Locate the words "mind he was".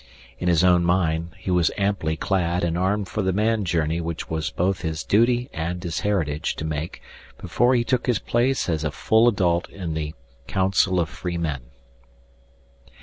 0.83-1.69